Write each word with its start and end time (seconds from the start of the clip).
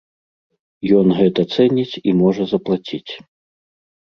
Ён 0.99 1.07
гэта 1.19 1.41
цэніць 1.57 1.99
і 2.01 2.17
можа 2.23 2.43
заплаціць. 2.53 3.13